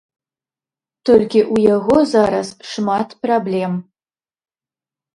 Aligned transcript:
Толькі 1.09 1.39
ў 1.53 1.69
яго 1.75 1.97
зараз 2.15 2.47
шмат 2.73 3.09
праблем. 3.27 3.81